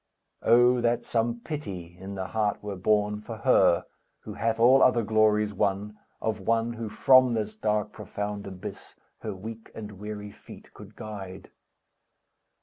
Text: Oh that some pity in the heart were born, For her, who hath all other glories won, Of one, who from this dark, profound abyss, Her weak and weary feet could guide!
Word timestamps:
Oh 0.41 0.81
that 0.81 1.05
some 1.05 1.41
pity 1.41 1.95
in 1.99 2.15
the 2.15 2.25
heart 2.29 2.63
were 2.63 2.75
born, 2.75 3.21
For 3.21 3.37
her, 3.37 3.85
who 4.21 4.33
hath 4.33 4.59
all 4.59 4.81
other 4.81 5.03
glories 5.03 5.53
won, 5.53 5.95
Of 6.19 6.39
one, 6.39 6.73
who 6.73 6.89
from 6.89 7.35
this 7.35 7.55
dark, 7.55 7.91
profound 7.91 8.47
abyss, 8.47 8.95
Her 9.19 9.35
weak 9.35 9.69
and 9.75 9.99
weary 9.99 10.31
feet 10.31 10.73
could 10.73 10.95
guide! 10.95 11.51